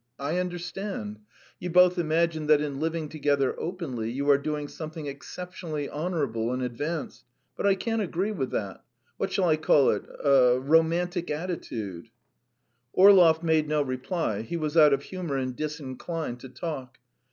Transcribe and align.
I 0.17 0.39
understand. 0.39 1.19
You 1.59 1.69
both 1.69 1.99
imagine 1.99 2.47
that 2.47 2.59
in 2.59 2.79
living 2.79 3.07
together 3.07 3.53
openly 3.59 4.09
you 4.09 4.31
are 4.31 4.37
doing 4.39 4.67
something 4.67 5.05
exceptionally 5.05 5.87
honourable 5.91 6.51
and 6.51 6.63
advanced, 6.63 7.23
but 7.55 7.67
I 7.67 7.75
can't 7.75 8.01
agree 8.01 8.31
with 8.31 8.49
that... 8.49 8.83
what 9.17 9.31
shall 9.31 9.47
I 9.47 9.57
call 9.57 9.91
it?... 9.91 10.01
romantic 10.63 11.29
attitude?" 11.29 12.07
Orlov 12.93 13.43
made 13.43 13.67
no 13.67 13.83
reply. 13.83 14.41
He 14.41 14.57
was 14.57 14.75
out 14.75 14.91
of 14.91 15.03
humour 15.03 15.37
and 15.37 15.55
disinclined 15.55 16.39
to 16.39 16.49
talk. 16.49 16.97